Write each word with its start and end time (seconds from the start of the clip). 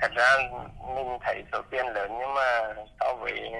thật 0.00 0.10
ra 0.14 0.36
mình 0.94 1.18
thấy 1.20 1.42
số 1.52 1.62
tiền 1.70 1.86
lớn 1.94 2.10
nhưng 2.18 2.34
mà 2.34 2.74
so 3.00 3.14
với 3.14 3.52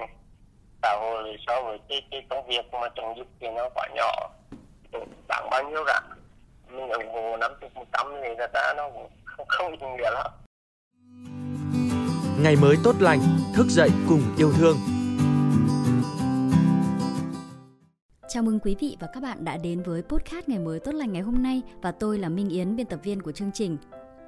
xã 0.81 0.95
hội 0.99 1.37
so 1.47 1.61
với 1.61 1.79
cái, 1.89 2.01
cái 2.11 2.25
công 2.29 2.47
việc 2.47 2.73
mà 2.73 2.89
chống 2.95 3.17
dịch 3.17 3.27
thì 3.39 3.47
nó 3.55 3.69
quá 3.75 3.87
nhỏ 3.95 4.29
đáng 5.27 5.49
bao 5.51 5.63
nhiêu 5.69 5.83
cả 5.87 6.01
mình 6.71 6.89
ủng 6.89 7.13
hộ 7.13 7.37
năm 7.37 7.51
chục 7.61 7.75
một 7.75 7.85
trăm 7.93 8.07
thì 8.23 8.29
thật 8.37 8.51
ra 8.53 8.73
nó 8.77 8.89
cũng 8.93 9.09
không, 9.25 9.47
không 9.49 9.71
ý 9.71 9.87
nghĩa 9.97 10.11
lắm 10.11 10.31
Ngày 12.39 12.55
mới 12.61 12.77
tốt 12.83 12.95
lành, 12.99 13.19
thức 13.55 13.65
dậy 13.69 13.89
cùng 14.09 14.21
yêu 14.37 14.51
thương. 14.57 14.77
Chào 18.27 18.43
mừng 18.43 18.59
quý 18.59 18.75
vị 18.79 18.97
và 18.99 19.07
các 19.13 19.23
bạn 19.23 19.45
đã 19.45 19.57
đến 19.57 19.83
với 19.83 20.01
podcast 20.01 20.49
Ngày 20.49 20.59
mới 20.59 20.79
tốt 20.79 20.91
lành 20.91 21.13
ngày 21.13 21.21
hôm 21.21 21.43
nay 21.43 21.61
và 21.81 21.91
tôi 21.91 22.17
là 22.17 22.29
Minh 22.29 22.49
Yến, 22.49 22.75
biên 22.75 22.85
tập 22.85 22.99
viên 23.03 23.21
của 23.21 23.31
chương 23.31 23.51
trình. 23.53 23.77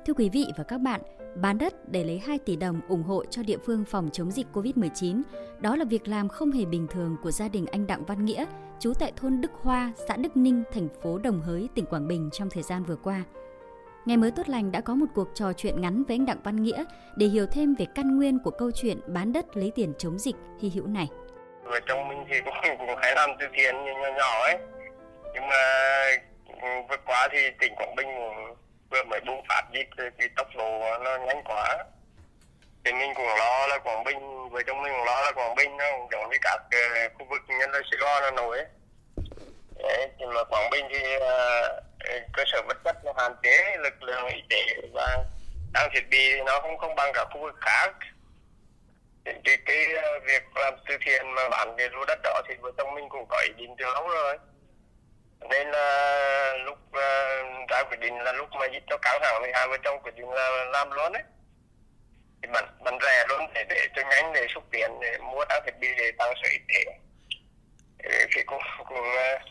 Thưa 0.08 0.14
quý 0.14 0.30
vị 0.30 0.46
và 0.58 0.64
các 0.64 0.78
bạn, 0.78 1.02
bán 1.36 1.58
đất 1.58 1.74
để 1.89 2.04
lấy 2.04 2.20
2 2.20 2.39
tỷ 2.39 2.56
đồng 2.56 2.82
ủng 2.89 3.04
hộ 3.04 3.26
cho 3.26 3.44
địa 3.44 3.57
phương 3.65 3.86
phòng 3.86 4.10
chống 4.14 4.32
dịch 4.32 4.48
Covid-19, 4.54 5.21
đó 5.60 5.75
là 5.75 5.86
việc 5.86 6.07
làm 6.07 6.29
không 6.29 6.52
hề 6.52 6.65
bình 6.65 6.88
thường 6.92 7.18
của 7.24 7.32
gia 7.32 7.48
đình 7.48 7.65
anh 7.71 7.88
Đặng 7.88 8.06
Văn 8.06 8.25
Nghĩa, 8.25 8.46
trú 8.79 8.93
tại 9.00 9.12
thôn 9.15 9.42
Đức 9.42 9.51
Hoa, 9.62 9.92
xã 10.07 10.18
Đức 10.18 10.38
Ninh, 10.38 10.64
thành 10.74 10.88
phố 11.04 11.18
Đồng 11.18 11.42
Hới, 11.42 11.70
tỉnh 11.75 11.86
Quảng 11.86 12.07
Bình 12.07 12.29
trong 12.34 12.50
thời 12.50 12.64
gian 12.64 12.84
vừa 12.84 12.96
qua. 12.96 13.24
Ngày 14.06 14.18
mới 14.18 14.32
tốt 14.32 14.50
lành 14.50 14.71
đã 14.71 14.82
có 14.82 14.96
một 14.96 15.06
cuộc 15.15 15.28
trò 15.34 15.54
chuyện 15.54 15.82
ngắn 15.82 16.04
với 16.04 16.15
anh 16.15 16.26
Đặng 16.26 16.42
Văn 16.43 16.64
Nghĩa 16.64 16.84
để 17.15 17.26
hiểu 17.26 17.46
thêm 17.46 17.76
về 17.79 17.86
căn 17.96 18.18
nguyên 18.18 18.39
của 18.43 18.51
câu 18.51 18.71
chuyện 18.71 19.00
bán 19.07 19.34
đất 19.34 19.57
lấy 19.57 19.71
tiền 19.76 19.93
chống 19.98 20.20
dịch 20.20 20.36
hy 20.60 20.70
hữu 20.70 20.87
này. 20.87 21.07
Vợ 21.64 21.79
chồng 21.87 22.07
mình 22.07 22.26
thì 22.29 22.36
cũng, 22.46 22.54
cũng 22.78 22.98
hay 23.01 23.15
làm 23.15 23.29
từ 23.39 23.46
thiện 23.54 23.76
nhỏ 23.76 24.10
nhỏ 24.18 24.43
ấy. 24.43 24.57
Nhưng 25.34 25.48
mà 25.48 25.57
ừ, 26.48 26.68
vượt 26.89 27.00
quá 27.06 27.28
qua 27.28 27.28
thì 27.32 27.39
tỉnh 27.60 27.76
Quảng 27.76 27.96
Bình 27.96 28.07
cũng 28.18 28.67
vừa 28.89 29.04
mới 29.04 29.19
bùng 29.19 29.46
phát 29.50 29.64
dịch 29.73 29.89
thì 30.19 30.27
tốc 30.36 30.47
độ 30.55 30.97
nó 31.04 31.18
nhanh 31.18 31.43
quá. 31.43 31.86
Thì 32.86 32.94
mình 32.94 33.14
cũng 33.16 33.28
lo 33.28 33.67
là 33.67 33.78
Quảng 33.78 34.03
Bình, 34.03 34.50
với 34.50 34.64
trong 34.67 34.81
mình 34.81 34.94
cũng 34.97 35.05
lo 35.05 35.22
là 35.22 35.31
Quảng 35.31 35.56
Bình 35.56 35.78
nó 35.78 35.86
giống 36.12 36.30
như 36.30 36.38
các 36.42 36.59
uh, 36.66 37.14
khu 37.14 37.25
vực 37.30 37.42
nhân 37.47 37.72
là 37.72 37.80
Sài 37.92 37.97
Gòn, 38.00 38.23
Hà 38.23 38.31
Nội 38.31 38.58
ấy. 38.58 38.67
Đấy, 39.84 40.09
nhưng 40.17 40.34
mà 40.34 40.44
Quảng 40.44 40.70
Bình 40.70 40.86
thì 40.89 41.16
uh, 41.16 42.31
cơ 42.34 42.44
sở 42.45 42.62
vật 42.67 42.78
chất 42.84 43.06
nó 43.06 43.14
hạn 43.17 43.36
chế 43.44 43.75
lực 43.80 44.03
lượng 44.03 44.28
y 44.28 44.42
tế 44.50 44.88
và 44.94 45.17
trang 45.73 45.90
thiết 45.94 46.09
bị 46.09 46.31
thì 46.34 46.42
nó 46.45 46.59
không 46.59 46.78
không 46.78 46.95
bằng 46.95 47.12
cả 47.14 47.25
khu 47.34 47.42
vực 47.42 47.56
khác 47.62 47.92
thì 49.25 49.31
cái, 49.44 49.58
cái 49.66 49.86
uh, 49.94 50.23
việc 50.25 50.44
làm 50.56 50.73
từ 50.90 50.97
thiện 51.06 51.31
mà 51.36 51.50
bán 51.50 51.75
cái 51.78 51.90
lô 51.92 52.06
đất 52.06 52.19
đó 52.23 52.42
thì 52.47 52.56
vợ 52.62 52.72
chồng 52.78 52.95
mình 52.95 53.09
cũng 53.09 53.25
có 53.30 53.42
ý 53.47 53.50
định 53.58 53.75
từ 53.78 53.86
lâu 53.86 54.08
rồi 54.08 54.38
nên 55.50 55.72
là 55.72 56.54
lúc 56.66 56.78
uh, 56.90 57.70
ra 57.70 57.84
quyết 57.84 58.00
định 58.00 58.20
là 58.20 58.32
lúc 58.32 58.50
mà 58.60 58.66
dịch 58.66 58.84
nó 58.88 58.98
căng 59.02 59.20
thẳng 59.22 59.42
thì 59.46 59.52
hai 59.54 59.68
vợ 59.68 59.78
chồng 59.84 60.00
quyết 60.04 60.16
định 60.16 60.30
là 60.30 60.66
làm 60.66 60.92
luôn 60.92 61.14
đấy. 61.14 61.24
Thì 62.42 62.50
bạn 62.54 62.66
bạn 62.84 62.98
rẻ 63.02 63.26
luôn 63.28 63.48
để 63.54 63.64
để 63.70 63.88
cho 63.96 64.02
nhanh 64.10 64.34
để 64.34 64.48
xúc 64.50 64.64
tiền 64.72 64.92
để 65.02 65.18
mua 65.18 65.46
trang 65.50 65.62
thiết 65.66 65.80
bị 65.80 65.88
để 65.98 66.12
tăng 66.18 66.34
sở 66.44 66.50
y 66.50 66.58
tế. 66.68 66.92
Thì 68.36 68.44
cũng 68.44 68.62
cũng 68.78 68.98
uh, 68.98 69.42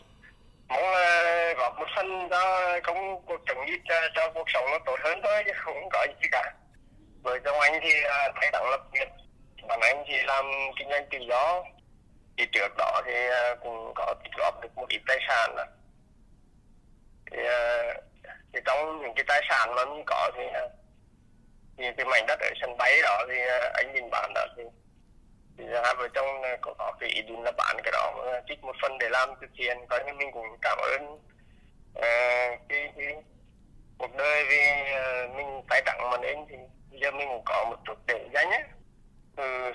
muốn 0.67 0.83
uh, 0.83 1.57
góp 1.57 1.79
một 1.79 1.85
phần 1.95 2.27
cho 2.29 2.79
công 2.83 3.25
cuộc 3.25 3.41
chống 3.47 3.67
dịch 3.67 3.81
cho, 3.89 3.95
cho 4.15 4.29
cuộc 4.33 4.49
sống 4.53 4.65
nó 4.71 4.79
tốt 4.85 4.95
hơn 5.03 5.21
thôi 5.23 5.43
chứ 5.45 5.51
không 5.55 5.89
có 5.91 6.07
gì 6.21 6.27
cả. 6.31 6.53
Vợ 7.23 7.39
chồng 7.45 7.59
anh 7.59 7.79
thì 7.83 7.93
uh, 7.99 8.35
thay 8.35 8.49
đẳng 8.53 8.69
lập 8.69 8.81
nghiệp 8.91 9.07
bạn 9.67 9.79
anh 9.81 10.03
thì 10.07 10.23
làm 10.23 10.45
kinh 10.79 10.89
doanh 10.89 11.05
tự 11.11 11.17
do. 11.29 11.63
Thì 12.37 12.45
trước 12.51 12.77
đó 12.77 13.01
thì 13.05 13.27
uh, 13.27 13.59
cũng 13.63 13.91
có 13.95 14.15
tích 14.23 14.33
góp 14.37 14.61
được 14.61 14.69
một 14.75 14.85
ít 14.89 15.01
tài 15.07 15.17
sản 15.27 15.55
đó 15.55 15.63
thì, 17.31 17.37
ờ, 17.45 17.93
thì 18.53 18.59
trong 18.65 19.01
những 19.01 19.13
cái 19.15 19.25
tài 19.27 19.41
sản 19.49 19.75
mà 19.75 19.85
mình 19.85 20.03
có 20.05 20.31
thì 20.35 20.43
ờ, 20.53 20.69
thì 21.77 21.83
cái 21.97 22.05
mảnh 22.05 22.25
đất 22.27 22.39
ở 22.39 22.49
sân 22.61 22.77
bay 22.77 23.01
đó 23.03 23.25
thì 23.29 23.41
ờ, 23.41 23.71
anh 23.73 23.93
mình 23.93 24.09
bán 24.11 24.31
đó 24.35 24.45
thì 24.57 24.63
thì 25.57 25.63
hai 25.83 25.95
vợ 25.97 26.07
chồng 26.13 26.41
có, 26.61 26.73
có 26.77 26.93
cái 26.99 27.09
ý 27.09 27.21
định 27.21 27.43
là 27.43 27.51
bán 27.51 27.77
cái 27.83 27.91
đó 27.91 28.13
trích 28.47 28.63
một 28.63 28.75
phần 28.81 28.97
để 28.97 29.09
làm 29.09 29.29
từ 29.41 29.47
thiện 29.57 29.77
coi 29.89 30.03
như 30.05 30.13
mình 30.13 30.31
cũng 30.31 30.45
cảm 30.61 30.77
ơn 30.77 31.13
uh, 31.97 32.59
cái, 32.69 32.93
cái 32.97 33.15
cuộc 33.97 34.15
đời 34.17 34.45
vì 34.49 34.59
uh, 34.93 35.35
mình 35.35 35.61
tài 35.69 35.81
tặng 35.85 36.09
mà 36.11 36.17
nên 36.17 36.37
thì 36.49 36.55
bây 36.91 36.99
giờ 36.99 37.11
mình 37.11 37.27
cũng 37.27 37.43
có 37.45 37.65
một 37.69 37.77
chút 37.85 37.97
để 38.07 38.29
dành 38.33 38.49
nhé 38.49 38.63
ừ. 39.35 39.73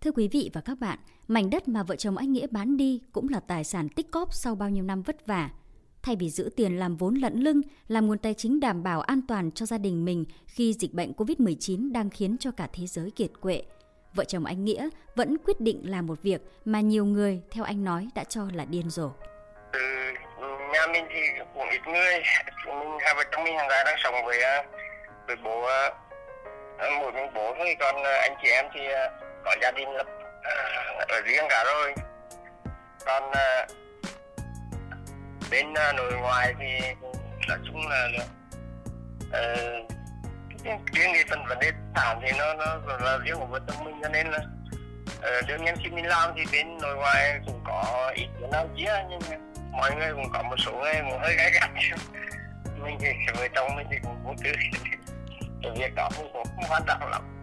Thưa 0.00 0.10
quý 0.14 0.28
vị 0.32 0.50
và 0.54 0.60
các 0.64 0.78
bạn, 0.80 0.98
mảnh 1.28 1.50
đất 1.50 1.68
mà 1.68 1.82
vợ 1.82 1.96
chồng 1.96 2.16
anh 2.16 2.32
Nghĩa 2.32 2.46
bán 2.50 2.76
đi 2.76 3.00
cũng 3.12 3.28
là 3.28 3.40
tài 3.40 3.64
sản 3.64 3.88
tích 3.88 4.10
cóp 4.10 4.34
sau 4.34 4.54
bao 4.54 4.70
nhiêu 4.70 4.84
năm 4.84 5.02
vất 5.02 5.26
vả. 5.26 5.50
Thay 6.02 6.16
vì 6.16 6.30
giữ 6.30 6.50
tiền 6.56 6.78
làm 6.78 6.96
vốn 6.96 7.14
lẫn 7.14 7.40
lưng, 7.40 7.60
làm 7.88 8.06
nguồn 8.06 8.18
tài 8.18 8.34
chính 8.34 8.60
đảm 8.60 8.82
bảo 8.82 9.00
an 9.00 9.20
toàn 9.28 9.50
cho 9.50 9.66
gia 9.66 9.78
đình 9.78 10.04
mình 10.04 10.24
khi 10.46 10.72
dịch 10.72 10.92
bệnh 10.92 11.12
COVID-19 11.12 11.92
đang 11.92 12.10
khiến 12.10 12.36
cho 12.40 12.50
cả 12.50 12.68
thế 12.72 12.86
giới 12.86 13.10
kiệt 13.10 13.30
quệ, 13.40 13.62
vợ 14.14 14.24
chồng 14.24 14.44
anh 14.44 14.64
Nghĩa 14.64 14.88
vẫn 15.14 15.36
quyết 15.44 15.60
định 15.60 15.90
làm 15.90 16.06
một 16.06 16.22
việc 16.22 16.40
mà 16.64 16.80
nhiều 16.80 17.04
người, 17.04 17.42
theo 17.50 17.64
anh 17.64 17.84
nói, 17.84 18.08
đã 18.14 18.24
cho 18.24 18.42
là 18.54 18.64
điên 18.64 18.90
rồ. 18.90 19.10
Ừ, 19.72 19.80
nhà 20.72 20.86
mình 20.92 21.04
thì 21.08 21.20
cũng 21.54 21.68
ít 21.70 21.80
người, 21.86 22.22
mình 22.66 22.98
hai 23.00 23.14
vợ 23.16 23.22
chồng 23.32 23.44
mình 23.44 23.56
hàng 23.56 23.68
ngày 23.68 23.84
đang 23.84 23.96
sống 23.98 24.14
với 24.24 24.38
với 25.26 25.36
bố 25.44 25.62
ờ, 25.62 25.90
một 27.00 27.14
mình 27.14 27.30
bố 27.34 27.54
thôi, 27.58 27.76
còn 27.80 28.02
ờ, 28.02 28.12
anh 28.20 28.34
chị 28.42 28.48
em 28.50 28.66
thì 28.74 28.86
ờ, 28.86 29.08
có 29.44 29.56
gia 29.62 29.70
đình 29.70 29.88
lập 29.90 30.06
Ờ, 30.46 31.04
ở 31.08 31.20
riêng 31.20 31.44
cả 31.48 31.64
rồi. 31.64 31.94
Còn 33.06 33.30
ờ, 33.30 33.66
bên 35.50 35.70
uh, 35.70 35.96
nội 35.96 36.12
ngoài 36.20 36.54
thì 36.58 36.94
nói 37.48 37.58
chung 37.66 37.88
là 37.88 38.08
uh, 39.24 39.90
riêng 40.66 41.12
cái 41.14 41.24
phần 41.30 41.46
vấn 41.48 41.58
đề 41.58 41.72
sản 41.94 42.20
thì 42.22 42.32
nó 42.38 42.54
nó 42.54 42.96
là 42.98 43.18
riêng 43.24 43.36
của 43.38 43.46
vợ 43.46 43.60
chồng 43.66 43.84
mình 43.84 43.94
cho 44.02 44.08
nên 44.08 44.26
là 44.26 44.38
uh, 45.18 45.48
đương 45.48 45.64
nhiên 45.64 45.74
khi 45.82 45.90
mình 45.90 46.06
làm 46.06 46.30
thì 46.36 46.42
bên 46.52 46.78
nội 46.78 46.96
ngoài 46.96 47.40
cũng 47.46 47.60
có 47.64 48.12
ít 48.14 48.26
cái 48.40 48.50
nào 48.52 48.68
chia 48.76 49.04
nhưng 49.08 49.20
mọi 49.72 49.94
người 49.96 50.12
cũng 50.12 50.32
có 50.32 50.42
một 50.42 50.56
số 50.58 50.72
người 50.72 50.94
cũng 51.10 51.20
hơi 51.20 51.34
gay 51.36 51.50
gắt. 51.50 51.70
Mình 52.82 52.98
thì 53.00 53.08
vợ 53.34 53.48
chồng 53.54 53.76
mình 53.76 53.86
thì 53.90 53.96
cũng 54.02 54.24
vô 54.24 54.34
tư. 54.44 54.50
Cái 55.62 55.72
việc 55.76 55.94
đó 55.94 56.08
cũng 56.16 56.32
không 56.32 56.64
quan 56.68 56.82
trọng 56.86 57.10
lắm 57.10 57.35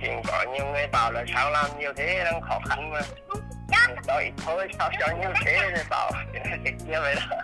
thì 0.00 0.08
có 0.26 0.44
nhiều 0.52 0.66
người 0.66 0.86
bảo 0.86 1.12
là 1.12 1.24
sao 1.34 1.50
làm 1.50 1.78
nhiều 1.78 1.92
thế 1.96 2.24
đang 2.24 2.40
khó 2.40 2.60
khăn 2.68 2.90
mà. 2.90 3.00
Đó 4.06 4.18
ít 4.18 4.32
thôi 4.46 4.68
sao 4.78 4.90
cho 5.00 5.06
nhiều 5.20 5.32
thế 5.44 5.70
thì 5.76 5.82
bảo. 5.90 6.10
Thì 6.64 6.70
kia 6.86 7.00
vậy 7.00 7.14
đó. 7.14 7.36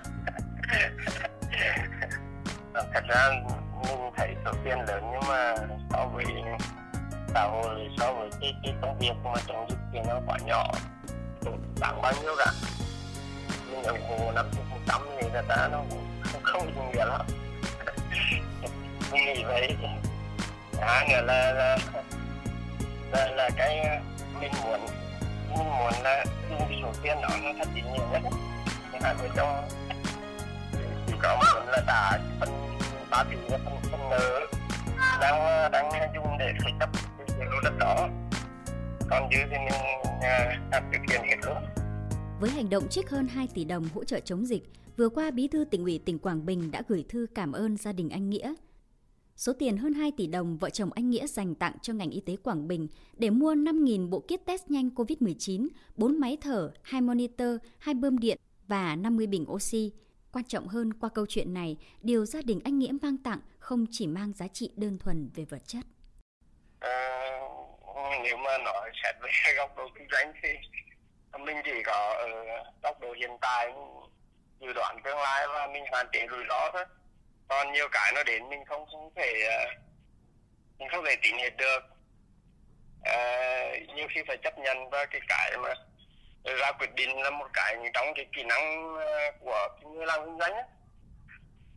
Thật 2.92 3.04
ra 3.08 3.28
mình 3.82 4.10
thấy 4.16 4.34
số 4.44 4.52
tiền 4.64 4.78
lớn 4.88 5.04
nhưng 5.12 5.28
mà 5.28 5.54
so 5.92 6.06
với 6.06 6.24
xã 7.34 7.42
hội 7.42 7.88
so 7.98 8.12
với 8.12 8.28
cái, 8.40 8.54
cái 8.62 8.74
công 8.82 8.98
việc 8.98 9.12
mà 9.24 9.40
chống 9.46 9.66
dịch 9.70 9.78
thì 9.92 9.98
nó 10.08 10.20
quá 10.26 10.38
nhỏ. 10.44 10.66
Đáng 11.80 12.02
bao 12.02 12.12
nhiêu 12.22 12.34
cả. 12.38 12.52
Mình 13.70 13.82
ủng 13.82 14.18
hộ 14.18 14.32
năm 14.32 14.46
chục 14.52 14.64
một 14.70 14.78
trăm 14.86 15.00
thì 15.20 15.28
người 15.32 15.42
ta 15.48 15.68
nó 15.72 15.82
không 16.22 16.42
không 16.42 16.66
ý 16.66 16.82
nghĩa 16.92 17.04
lắm. 17.04 17.20
Mình 19.12 19.24
nghĩ 19.24 19.44
vậy. 19.44 19.76
Hai 20.80 21.08
nữa 21.08 21.20
là 21.26 21.52
là, 21.52 21.78
là 23.12 23.31
là 23.37 23.50
cái 23.56 24.00
mình 24.41 24.53
muốn 24.65 24.81
mình 25.48 25.69
muốn 25.69 25.93
là 26.03 26.25
số 26.82 26.93
tiền 27.03 27.16
đó 27.22 27.28
nó 27.43 27.50
thật 27.59 27.69
ý 27.75 27.82
nghĩa 27.82 28.04
nhất. 28.12 28.22
Nhưng 28.93 29.03
mà 29.03 29.12
vợ 29.12 29.28
trong 29.37 29.69
chỉ 31.06 31.12
có 31.22 31.37
muốn 31.37 31.69
là 31.69 31.82
trả 31.87 32.19
phần 32.41 32.48
ba 33.10 33.25
tỷ 33.31 33.37
phần 33.50 33.60
phần 33.91 34.10
nợ 34.10 34.47
đang 35.21 35.71
đang 35.72 36.15
dùng 36.15 36.38
để 36.38 36.53
xây 36.62 36.72
cấp 36.81 36.91
cái 37.38 37.47
lô 37.50 37.60
đất 37.65 37.72
đó. 37.78 38.09
Còn 39.10 39.28
dư 39.32 39.38
thì 39.50 39.56
mình 39.56 39.81
làm 40.71 40.82
thực 40.92 40.98
hiện 41.10 41.21
hết 41.22 41.37
luôn. 41.47 41.56
Với 42.41 42.50
hành 42.50 42.71
động 42.71 42.88
trích 42.88 43.10
hơn 43.10 43.28
2 43.28 43.48
tỷ 43.54 43.65
đồng 43.65 43.84
hỗ 43.94 44.04
trợ 44.04 44.21
chống 44.21 44.47
dịch, 44.47 44.62
vừa 44.97 45.09
qua 45.09 45.31
Bí 45.31 45.48
thư 45.48 45.65
tỉnh 45.65 45.84
ủy 45.84 46.00
tỉnh 46.06 46.19
Quảng 46.19 46.47
Bình 46.47 46.71
đã 46.71 46.82
gửi 46.88 47.04
thư 47.09 47.27
cảm 47.34 47.53
ơn 47.53 47.77
gia 47.77 47.92
đình 47.92 48.10
anh 48.10 48.31
Nghĩa. 48.31 48.54
Số 49.40 49.52
tiền 49.58 49.76
hơn 49.76 49.94
2 49.94 50.12
tỷ 50.16 50.26
đồng 50.26 50.59
vợ 50.59 50.70
chồng 50.70 50.91
anh 50.94 51.10
Nghĩa 51.10 51.26
dành 51.26 51.54
tặng 51.54 51.72
cho 51.82 51.92
ngành 51.92 52.10
y 52.10 52.20
tế 52.26 52.36
Quảng 52.36 52.68
Bình 52.68 52.88
để 53.12 53.30
mua 53.30 53.54
5.000 53.54 54.09
bộ 54.09 54.20
kit 54.20 54.47
test 54.47 54.70
nhanh 54.70 54.88
COVID-19, 54.88 55.68
4 55.97 56.20
máy 56.20 56.38
thở, 56.41 56.72
2 56.82 57.00
monitor, 57.00 57.56
2 57.78 57.94
bơm 57.94 58.18
điện 58.18 58.38
và 58.68 58.97
50 58.97 59.26
bình 59.26 59.44
oxy. 59.50 59.92
Quan 60.32 60.44
trọng 60.44 60.68
hơn 60.68 60.92
qua 60.92 61.10
câu 61.15 61.26
chuyện 61.28 61.54
này, 61.54 61.76
điều 62.03 62.24
gia 62.24 62.42
đình 62.42 62.60
anh 62.65 62.78
Nghĩa 62.78 62.92
mang 63.03 63.16
tặng 63.18 63.41
không 63.59 63.86
chỉ 63.91 64.06
mang 64.06 64.32
giá 64.32 64.48
trị 64.48 64.72
đơn 64.76 64.98
thuần 64.98 65.30
về 65.34 65.44
vật 65.44 65.62
chất. 65.66 65.84
À, 66.80 67.41
nếu 68.24 68.36
mà 68.36 68.59
nói 68.65 68.91
xét 69.03 69.15
về 69.22 69.30
góc 69.56 69.76
độ 69.76 69.88
kinh 69.98 70.06
doanh 70.12 70.32
thì 70.42 70.48
mình 71.44 71.56
chỉ 71.65 71.82
có 71.84 72.15
ở 72.18 72.28
góc 72.82 73.00
độ 73.00 73.12
hiện 73.20 73.30
tại 73.41 73.72
dự 74.60 74.72
đoán 74.72 75.00
tương 75.04 75.16
lai 75.16 75.47
và 75.54 75.68
mình 75.72 75.84
hoàn 75.91 76.06
thiện 76.12 76.26
rủi 76.30 76.44
ro 76.48 76.70
thôi 76.72 76.84
còn 77.50 77.72
nhiều 77.72 77.88
cái 77.92 78.12
nó 78.14 78.22
đến 78.22 78.48
mình 78.48 78.64
không 78.64 78.86
không 78.92 79.10
thể 79.16 79.42
ờ, 79.42 79.64
mình 80.78 80.88
không 80.88 81.04
thể 81.04 81.16
tính 81.22 81.38
hết 81.38 81.56
được. 81.56 81.82
À, 83.04 83.16
nhiều 83.94 84.06
khi 84.10 84.20
phải 84.26 84.36
chấp 84.36 84.58
nhận 84.58 84.91
và 84.91 85.04
cái 85.04 85.20
cái 85.28 85.56
mà 85.62 85.74
ra 86.44 86.72
quyết 86.72 86.94
định 86.94 87.22
là 87.22 87.30
một 87.30 87.48
cái 87.52 87.76
trong 87.94 88.14
cái 88.14 88.26
kỹ 88.36 88.42
năng 88.42 88.94
ờ, 88.97 89.32
của 89.41 89.68
người 89.94 90.06
làm 90.06 90.24
kinh 90.24 90.38
doanh 90.38 90.52
ấy. 90.52 90.64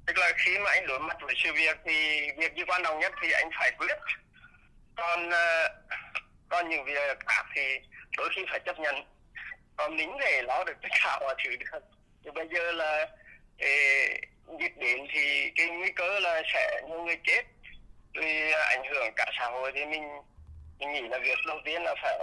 tức 0.07 0.17
là 0.17 0.31
khi 0.37 0.59
mà 0.59 0.71
anh 0.71 0.87
đối 0.87 0.99
mặt 0.99 1.17
với 1.21 1.35
sự 1.43 1.53
việc 1.53 1.77
thì 1.85 2.27
việc 2.37 2.55
gì 2.55 2.63
quan 2.67 2.83
trọng 2.83 2.99
nhất 2.99 3.13
thì 3.21 3.31
anh 3.31 3.49
phải 3.59 3.71
quyết. 3.77 3.97
Còn 4.95 5.29
còn 6.49 6.69
những 6.69 6.85
việc 6.85 7.19
khác 7.27 7.45
thì 7.55 7.61
đôi 8.17 8.29
khi 8.35 8.45
phải 8.49 8.59
chấp 8.65 8.79
nhận. 8.79 8.95
Còn 9.77 9.97
mình 9.97 10.17
để 10.19 10.41
lo 10.41 10.63
được 10.63 10.77
tất 10.81 10.89
cả 11.03 11.19
mọi 11.21 11.35
thứ 11.43 11.55
được. 11.55 11.79
Nhưng 12.21 12.33
bây 12.33 12.47
giờ 12.53 12.71
là 12.71 13.07
dịch 14.59 14.77
đến 14.77 15.07
thì 15.13 15.51
cái 15.55 15.67
nguy 15.67 15.91
cơ 15.91 16.19
là 16.19 16.31
sẽ 16.53 16.81
nhiều 16.87 17.03
người 17.03 17.17
chết. 17.23 17.41
Vì 18.13 18.51
ảnh 18.51 18.83
hưởng 18.89 19.13
cả 19.15 19.25
xã 19.39 19.45
hội 19.45 19.71
thì 19.75 19.85
mình 19.85 20.03
mình 20.79 20.91
nghĩ 20.91 21.01
là 21.01 21.17
việc 21.17 21.37
đầu 21.47 21.57
tiên 21.65 21.83
là 21.83 21.95
phải 22.01 22.19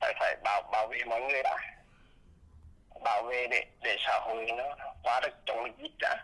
phải 0.00 0.14
phải 0.20 0.36
bảo 0.44 0.62
bảo 0.72 0.86
vệ 0.86 0.98
mọi 1.06 1.20
người 1.20 1.42
đã. 1.42 1.58
Bảo 3.04 3.22
vệ 3.22 3.46
để 3.46 3.64
để 3.82 3.96
xã 4.06 4.18
hội 4.22 4.46
nó 4.56 4.64
qua 5.02 5.20
được 5.20 5.34
chống 5.46 5.64
được 5.64 5.72
dịch 5.82 5.98
đã. 6.00 6.16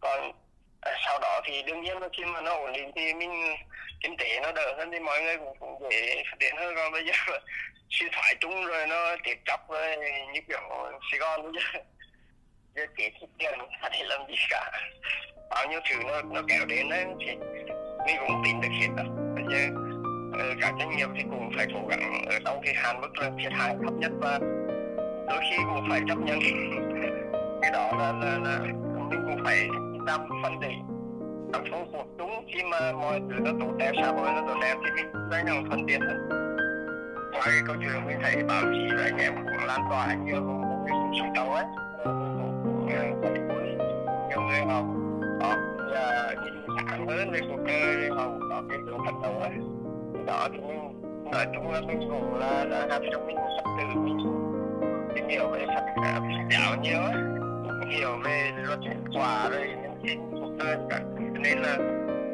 Còn 0.00 0.32
à, 0.80 0.92
sau 1.04 1.18
đó 1.18 1.40
thì 1.44 1.62
đương 1.62 1.82
nhiên 1.82 1.98
là 1.98 2.08
khi 2.16 2.24
mà 2.24 2.40
nó 2.40 2.54
ổn 2.54 2.72
định 2.72 2.92
thì 2.94 3.14
mình, 3.14 3.56
kinh 4.00 4.16
tế 4.16 4.40
nó 4.42 4.52
đỡ 4.52 4.74
hơn 4.76 4.90
thì 4.92 4.98
mọi 4.98 5.22
người 5.22 5.38
cũng 5.38 5.56
cũng 5.60 5.90
dễ 5.90 6.22
phát 6.30 6.36
triển 6.40 6.56
hơn. 6.56 6.74
Còn 6.76 6.92
bây 6.92 7.04
giờ 7.06 7.12
suy 7.90 8.06
thoái 8.12 8.34
chung 8.40 8.66
rồi 8.66 8.86
nó 8.86 9.16
tiệt 9.24 9.38
chọc 9.46 9.70
rồi 9.70 9.96
như 10.32 10.40
kiểu 10.48 10.60
Sài 11.10 11.18
Gòn 11.18 11.42
bây 11.42 11.52
giờ 11.52 11.80
giờ 12.98 13.08
kết 13.20 13.26
tiền 13.38 13.58
không 13.58 13.68
làm 14.08 14.20
gì 14.28 14.34
cả. 14.50 14.70
Bao 15.50 15.66
nhiêu 15.70 15.80
thứ 15.90 15.96
nó 16.06 16.22
nó 16.22 16.42
kéo 16.48 16.66
đến 16.66 16.88
đấy 16.88 17.04
thì 17.20 17.26
mình 18.06 18.16
cũng 18.28 18.42
tin 18.44 18.60
được 18.60 18.68
hết 18.80 18.88
đó. 18.96 19.02
bây 19.34 19.44
giờ 19.50 19.68
các 20.60 20.74
doanh 20.78 20.96
nghiệp 20.96 21.08
thì 21.16 21.22
cũng 21.22 21.50
phải 21.56 21.66
cố 21.74 21.86
gắng 21.88 22.24
ở 22.26 22.38
trong 22.44 22.60
cái 22.64 22.74
hạn 22.74 23.00
mức 23.00 23.18
là 23.18 23.30
thiệt 23.38 23.52
hại 23.52 23.76
thấp 23.84 23.92
nhất 23.98 24.12
và 24.20 24.38
đôi 25.28 25.40
khi 25.50 25.56
cũng 25.56 25.86
phải 25.90 26.00
chấp 26.08 26.18
nhận. 26.18 26.38
Cái 27.62 27.70
đó 27.72 27.92
là 27.98 28.12
là, 28.12 28.38
là 28.38 28.58
mình 28.58 29.20
cũng 29.26 29.44
phải 29.44 29.68
làm 30.06 30.20
phân 30.42 30.60
định 30.60 30.78
trong 31.52 31.64
số 31.70 31.84
cuộc 31.92 32.06
chúng 32.18 32.44
khi 32.54 32.62
mà 32.70 32.92
mọi 32.92 33.20
thứ 33.30 33.36
nó 33.44 33.50
tốt 33.60 33.72
đẹp 33.78 33.92
xã 33.96 34.06
hội 34.06 34.32
nó 34.32 34.42
tốt 34.46 34.58
đẹp 34.62 34.74
thì 34.84 35.02
mình 35.02 35.12
sẽ 35.30 35.42
nhận 35.44 35.68
thuận 35.68 35.86
tiền 35.86 36.00
hơn 36.00 36.28
qua 37.32 37.42
cái 37.44 37.62
câu 37.66 37.76
chuyện 37.80 38.06
mình 38.06 38.18
thấy 38.22 38.44
báo 38.48 38.62
chí 38.62 38.96
và 38.96 39.02
anh 39.02 39.18
em 39.18 39.34
cũng 39.36 39.66
lan 39.66 39.80
tỏa 39.90 40.14
nhiều 40.14 40.62
cái 40.86 40.96
xung 41.18 41.32
đâu 41.32 41.52
ấy 41.52 41.64
sáng 47.30 47.32
về 47.32 47.40
cuộc 47.48 47.62
đời 47.66 48.10
họ 48.10 48.28
có 48.50 48.62
cái 48.68 48.78
sự 48.86 48.92
phấn 49.04 49.14
đầu 49.22 49.32
ấy. 49.40 49.50
Đó 50.26 50.48
thì 50.52 50.58
mình 50.58 51.02
nói 51.32 51.46
chung 51.54 51.70
là 51.72 51.80
mình 51.80 52.00
cũng 52.00 52.34
là 52.34 52.64
là 52.64 52.86
làm 52.86 53.02
cho 53.12 53.18
mình 53.26 53.36
sắp 53.36 53.70
từ 53.78 54.00
mình 54.00 54.18
tìm 55.14 55.28
hiểu 55.28 55.48
về 55.52 55.66
Phật 55.66 55.84
Phật 56.04 56.22
giáo 56.50 56.76
nhiều 56.82 57.00
ấy. 57.00 57.14
Hiểu 57.90 58.08
về 58.24 58.52
luật 58.66 58.80
nhân 58.80 59.04
quả 59.14 59.48
rồi 59.50 59.66
nhân 59.82 59.92
sinh 60.02 60.30
cuộc 60.30 60.52
đời 60.58 60.76
cả. 60.90 61.00
Nên 61.42 61.58
là 61.58 61.76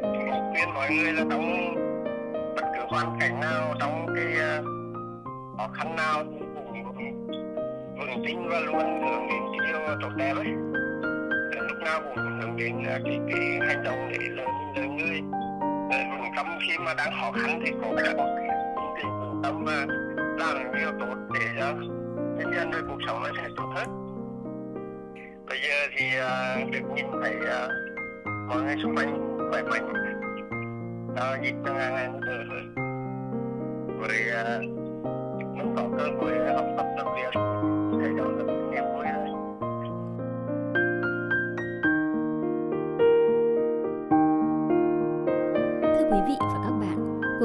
mình 0.01 0.53
khuyên 0.53 0.73
mọi 0.73 0.89
người 0.91 1.13
là 1.13 1.23
trong 1.29 1.75
bất 2.55 2.65
cứ 2.75 2.81
hoàn 2.89 3.17
cảnh 3.19 3.39
nào, 3.39 3.73
trong 3.79 4.07
cái 4.15 4.39
à, 4.39 4.61
khó 5.57 5.67
khăn 5.73 5.95
nào 5.95 6.23
thì 6.23 6.45
cũng 6.55 7.27
vững 7.99 8.23
tin 8.25 8.49
và 8.49 8.59
luôn 8.59 9.01
hướng 9.01 9.27
đến 9.27 9.41
cái 9.51 9.67
điều 9.67 9.97
tốt 10.01 10.15
đẹp 10.17 10.33
ấy 10.35 10.76
nào 11.87 12.01
cũng 12.01 12.39
hướng 12.39 12.57
đến 12.57 12.75
cái 12.85 13.19
cái 13.29 13.59
hành 13.67 13.83
động 13.83 14.09
để 14.11 14.27
lớn 14.29 14.47
lớn 14.75 14.97
người 14.97 15.21
vững 15.91 16.31
tâm 16.35 16.45
ờ, 16.49 16.57
khi 16.67 16.77
mà 16.85 16.93
đang 16.93 17.13
khó 17.21 17.31
khăn 17.31 17.61
thì 17.65 17.71
cố 17.81 17.95
gắng 17.95 18.17
thì 18.97 19.03
vững 19.03 19.41
tâm 19.43 19.65
và 19.65 19.85
làm 20.37 20.71
nhiều 20.77 20.91
tốt 20.99 21.15
để 21.33 21.61
à, 21.61 21.73
cho 21.73 21.73
nhân 22.37 22.53
dân 22.55 22.71
đời 22.71 22.81
cuộc 22.87 22.97
sống 23.07 23.23
nó 23.23 23.29
sẽ 23.37 23.49
tốt 23.57 23.71
hơn. 23.75 23.87
Bây 25.47 25.57
giờ 25.61 25.87
thì 25.97 26.05
uh, 26.05 26.71
được 26.71 26.93
nhìn 26.95 27.05
thấy 27.21 27.35
uh, 27.35 27.71
mọi 28.49 28.61
người 28.61 28.75
xung 28.83 28.95
quanh 28.95 29.39
khỏe 29.51 29.61
mạnh. 29.63 29.93
Nó 31.15 31.35
dịch 31.43 31.59
uh, 31.59 32.21
đỡ 32.21 32.43
hơn. 32.49 32.75
Rồi 33.99 34.19
uh, 34.31 34.61
mình 35.57 35.73
có 35.75 35.83
cơ 35.97 36.03
hội 36.19 36.31
học 36.55 36.65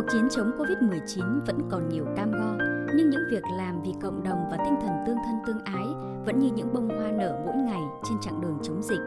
cuộc 0.03 0.09
chiến 0.13 0.29
chống 0.31 0.51
Covid-19 0.59 1.41
vẫn 1.47 1.59
còn 1.71 1.89
nhiều 1.89 2.05
cam 2.17 2.33
go, 2.33 2.65
nhưng 2.97 3.11
những 3.11 3.21
việc 3.31 3.43
làm 3.57 3.83
vì 3.83 3.93
cộng 4.03 4.25
đồng 4.25 4.45
và 4.51 4.57
tinh 4.57 4.75
thần 4.83 4.91
tương 5.07 5.17
thân 5.17 5.35
tương 5.47 5.65
ái 5.65 5.87
vẫn 6.27 6.39
như 6.39 6.51
những 6.55 6.73
bông 6.73 6.89
hoa 6.89 7.11
nở 7.11 7.43
mỗi 7.47 7.57
ngày 7.57 7.83
trên 8.05 8.19
chặng 8.21 8.41
đường 8.41 8.59
chống 8.63 8.83
dịch. 8.83 9.01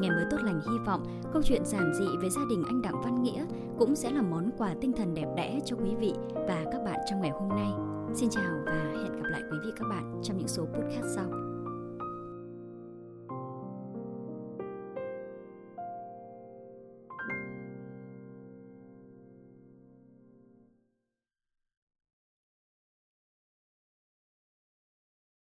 Ngày 0.00 0.10
mới 0.10 0.24
tốt 0.30 0.36
lành 0.42 0.60
hy 0.60 0.78
vọng 0.86 1.02
câu 1.32 1.42
chuyện 1.42 1.64
giản 1.64 1.92
dị 1.98 2.06
về 2.22 2.30
gia 2.30 2.40
đình 2.50 2.64
anh 2.66 2.82
Đặng 2.82 3.02
Văn 3.02 3.22
Nghĩa 3.22 3.44
cũng 3.78 3.96
sẽ 3.96 4.10
là 4.10 4.22
món 4.22 4.50
quà 4.58 4.74
tinh 4.80 4.92
thần 4.92 5.14
đẹp 5.14 5.26
đẽ 5.36 5.60
cho 5.64 5.76
quý 5.76 5.94
vị 6.00 6.12
và 6.34 6.64
các 6.72 6.82
bạn 6.84 6.98
trong 7.10 7.20
ngày 7.20 7.30
hôm 7.30 7.48
nay. 7.48 7.70
Xin 8.14 8.30
chào 8.30 8.52
và 8.66 8.92
hẹn 9.02 9.12
gặp 9.12 9.28
lại 9.30 9.42
quý 9.52 9.58
vị 9.64 9.70
các 9.76 9.88
bạn 9.90 10.20
trong 10.22 10.38
những 10.38 10.48
số 10.48 10.64
podcast 10.64 11.06
sau. 11.16 11.47